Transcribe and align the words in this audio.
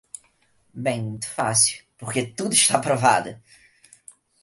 Bem, 0.73 0.99
muito 1.03 1.27
fácil: 1.27 1.83
porque 1.95 2.25
tudo 2.25 2.53
está 2.53 2.77
aprovado! 2.79 3.39